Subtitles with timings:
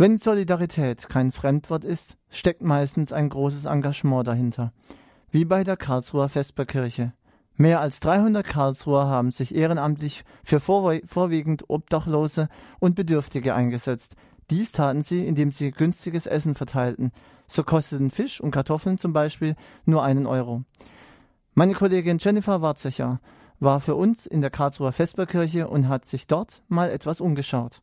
[0.00, 4.72] Wenn Solidarität kein Fremdwort ist, steckt meistens ein großes Engagement dahinter.
[5.32, 7.14] Wie bei der Karlsruher Vesperkirche.
[7.56, 12.48] Mehr als 300 Karlsruher haben sich ehrenamtlich für vorwiegend Obdachlose
[12.78, 14.14] und Bedürftige eingesetzt.
[14.50, 17.10] Dies taten sie, indem sie günstiges Essen verteilten.
[17.48, 20.62] So kosteten Fisch und Kartoffeln zum Beispiel nur einen Euro.
[21.54, 23.18] Meine Kollegin Jennifer Warzecher
[23.58, 27.82] war für uns in der Karlsruher Vesperkirche und hat sich dort mal etwas umgeschaut.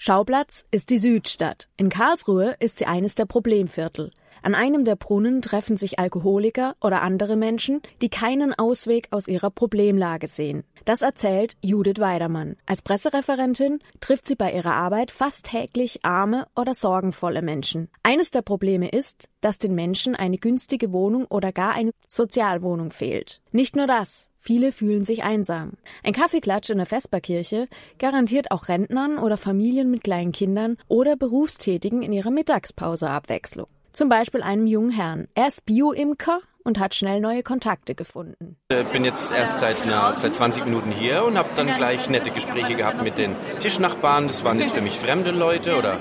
[0.00, 1.68] Schauplatz ist die Südstadt.
[1.76, 4.12] In Karlsruhe ist sie eines der Problemviertel.
[4.42, 9.50] An einem der Brunnen treffen sich Alkoholiker oder andere Menschen, die keinen Ausweg aus ihrer
[9.50, 10.64] Problemlage sehen.
[10.84, 12.56] Das erzählt Judith Weidermann.
[12.66, 17.88] Als Pressereferentin trifft sie bei ihrer Arbeit fast täglich arme oder sorgenvolle Menschen.
[18.02, 23.40] Eines der Probleme ist, dass den Menschen eine günstige Wohnung oder gar eine Sozialwohnung fehlt.
[23.52, 24.30] Nicht nur das.
[24.40, 25.72] Viele fühlen sich einsam.
[26.02, 32.02] Ein Kaffeeklatsch in der Vesperkirche garantiert auch Rentnern oder Familien mit kleinen Kindern oder Berufstätigen
[32.02, 33.66] in ihrer Mittagspause Abwechslung.
[33.92, 35.28] Zum Beispiel einem jungen Herrn.
[35.34, 38.56] Er ist Bio-Imker und hat schnell neue Kontakte gefunden.
[38.70, 42.30] Ich bin jetzt erst seit, na, seit 20 Minuten hier und habe dann gleich nette
[42.30, 44.28] Gespräche gehabt mit den Tischnachbarn.
[44.28, 45.96] Das waren jetzt für mich fremde Leute oder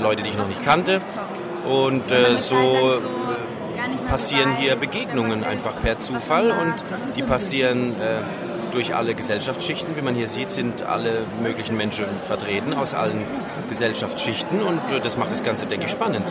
[0.00, 1.00] Leute, die ich noch nicht kannte.
[1.68, 6.74] Und äh, so äh, passieren hier Begegnungen einfach per Zufall und
[7.16, 9.96] die passieren äh, durch alle Gesellschaftsschichten.
[9.96, 13.24] Wie man hier sieht, sind alle möglichen Menschen vertreten aus allen
[13.68, 16.26] Gesellschaftsschichten und äh, das macht das Ganze, denke ich, spannend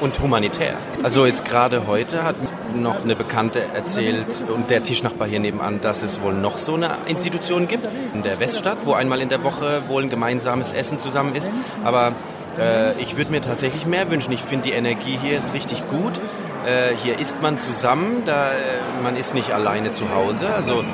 [0.00, 0.74] und humanitär.
[1.02, 2.36] Also jetzt gerade heute hat
[2.74, 6.90] noch eine Bekannte erzählt und der Tischnachbar hier nebenan, dass es wohl noch so eine
[7.06, 11.34] Institution gibt in der Weststadt, wo einmal in der Woche wohl ein gemeinsames Essen zusammen
[11.34, 11.50] ist.
[11.84, 12.12] Aber
[12.58, 14.32] äh, ich würde mir tatsächlich mehr wünschen.
[14.32, 16.20] Ich finde die Energie hier ist richtig gut.
[16.66, 18.54] Äh, hier ist man zusammen, da, äh,
[19.02, 20.48] man ist nicht alleine zu Hause.
[20.54, 20.84] Also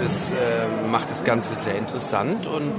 [0.00, 0.36] das äh,
[0.90, 2.72] macht das Ganze sehr interessant und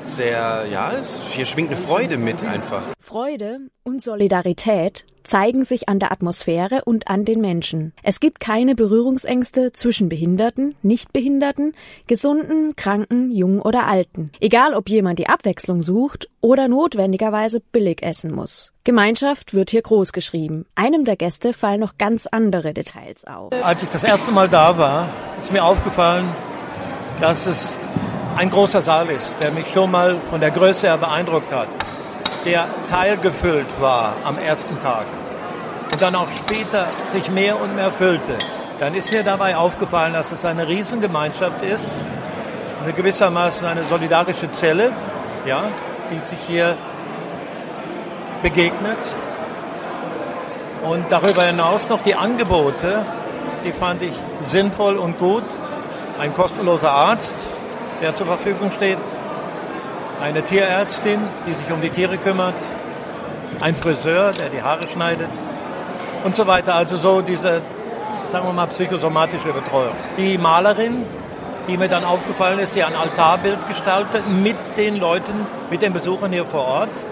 [0.00, 2.82] sehr, ja, es, hier schwingt eine Freude mit einfach.
[3.16, 7.94] Freude und Solidarität zeigen sich an der Atmosphäre und an den Menschen.
[8.02, 11.72] Es gibt keine Berührungsängste zwischen Behinderten, Nichtbehinderten,
[12.08, 14.32] Gesunden, Kranken, Jungen oder Alten.
[14.38, 18.74] Egal ob jemand die Abwechslung sucht oder notwendigerweise billig essen muss.
[18.84, 20.66] Gemeinschaft wird hier groß geschrieben.
[20.74, 23.50] Einem der Gäste fallen noch ganz andere Details auf.
[23.62, 26.28] Als ich das erste Mal da war, ist mir aufgefallen,
[27.22, 27.78] dass es
[28.36, 31.68] ein großer Saal ist, der mich schon mal von der Größe her beeindruckt hat,
[32.46, 35.04] der teilgefüllt war am ersten Tag
[35.92, 38.38] und dann auch später sich mehr und mehr füllte.
[38.78, 42.04] Dann ist mir dabei aufgefallen, dass es eine Riesengemeinschaft ist,
[42.82, 44.92] eine gewissermaßen eine solidarische Zelle,
[45.44, 45.64] ja,
[46.10, 46.76] die sich hier
[48.42, 48.98] begegnet.
[50.84, 53.04] Und darüber hinaus noch die Angebote,
[53.64, 54.12] die fand ich
[54.44, 55.44] sinnvoll und gut.
[56.20, 57.48] Ein kostenloser Arzt,
[58.00, 58.98] der zur Verfügung steht,
[60.20, 62.54] eine Tierärztin, die sich um die Tiere kümmert,
[63.60, 65.30] ein Friseur, der die Haare schneidet
[66.24, 66.74] und so weiter.
[66.74, 67.62] Also so diese,
[68.30, 69.94] sagen wir mal, psychosomatische Betreuung.
[70.16, 71.04] Die Malerin,
[71.68, 76.32] die mir dann aufgefallen ist, die ein Altarbild gestaltet mit den Leuten, mit den Besuchern
[76.32, 77.06] hier vor Ort.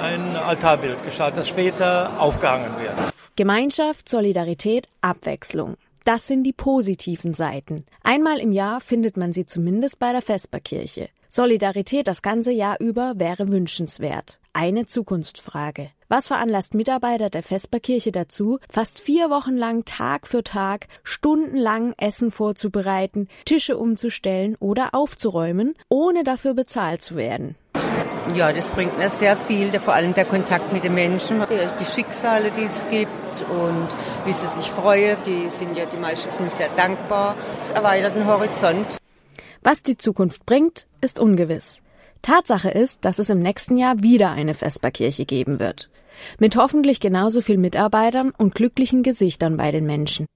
[0.00, 3.12] Ein Altarbild gestaltet, das später aufgehangen wird.
[3.36, 5.76] Gemeinschaft, Solidarität, Abwechslung.
[6.04, 7.86] Das sind die positiven Seiten.
[8.02, 11.08] Einmal im Jahr findet man sie zumindest bei der Vesperkirche.
[11.36, 14.38] Solidarität das ganze Jahr über wäre wünschenswert.
[14.52, 15.88] Eine Zukunftsfrage.
[16.08, 22.30] Was veranlasst Mitarbeiter der Vesperkirche dazu, fast vier Wochen lang Tag für Tag stundenlang Essen
[22.30, 27.56] vorzubereiten, Tische umzustellen oder aufzuräumen, ohne dafür bezahlt zu werden?
[28.36, 31.42] Ja, das bringt mir sehr viel, vor allem der Kontakt mit den Menschen,
[31.80, 33.88] die Schicksale, die es gibt und
[34.24, 35.16] wie sie sich freuen.
[35.26, 37.34] Die sind ja, die meisten sind sehr dankbar.
[37.50, 38.98] Es erweitert den Horizont.
[39.66, 41.82] Was die Zukunft bringt, ist ungewiss.
[42.20, 45.90] Tatsache ist, dass es im nächsten Jahr wieder eine Vesperkirche geben wird.
[46.38, 50.26] Mit hoffentlich genauso viel Mitarbeitern und glücklichen Gesichtern bei den Menschen.